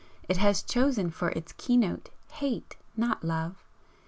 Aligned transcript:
It 0.27 0.37
has 0.37 0.63
chosen 0.63 1.11
for 1.11 1.29
its 1.29 1.51
keynote 1.53 2.09
Hate, 2.31 2.75
not 2.97 3.23
Love! 3.23 3.63